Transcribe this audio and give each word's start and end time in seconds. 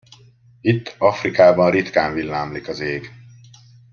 Itt, 0.61 0.95
Afrikában 0.97 1.69
ritkán 1.71 2.13
villámlik 2.13 2.67
az 2.67 2.79
ég. 2.79 3.11